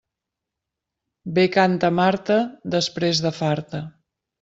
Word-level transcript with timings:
Bé 1.39 1.45
canta 1.57 1.95
Marta 2.01 2.41
després 2.79 3.27
de 3.29 3.39
farta. 3.43 3.89